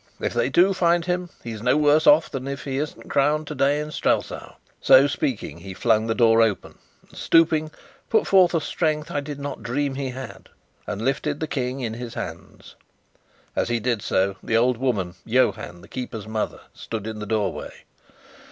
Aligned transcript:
If 0.19 0.33
they 0.33 0.49
do 0.49 0.73
find 0.73 1.05
him, 1.05 1.29
he's 1.43 1.61
no 1.61 1.77
worse 1.77 2.07
off 2.07 2.31
than 2.31 2.47
if 2.47 2.63
he 2.63 2.77
isn't 2.79 3.07
crowned 3.07 3.45
today 3.45 3.79
in 3.79 3.91
Strelsau." 3.91 4.55
So 4.81 5.05
speaking, 5.05 5.59
he 5.59 5.75
flung 5.75 6.07
the 6.07 6.15
door 6.15 6.41
open 6.41 6.79
and, 7.07 7.15
stooping, 7.15 7.69
put 8.09 8.25
forth 8.25 8.55
a 8.55 8.61
strength 8.61 9.11
I 9.11 9.19
did 9.19 9.39
not 9.39 9.61
dream 9.61 9.93
he 9.93 10.09
had, 10.09 10.49
and 10.87 11.03
lifted 11.05 11.39
the 11.39 11.45
King 11.45 11.81
in 11.81 11.93
his 11.93 12.15
hands. 12.15 12.73
And 13.55 13.61
as 13.61 13.69
he 13.69 13.79
did 13.79 14.01
so, 14.01 14.37
the 14.41 14.57
old 14.57 14.77
woman, 14.77 15.13
Johann 15.23 15.81
the 15.81 15.87
keeper's 15.87 16.25
mother, 16.27 16.61
stood 16.73 17.05
in 17.05 17.19
the 17.19 17.27
doorway. 17.27 17.71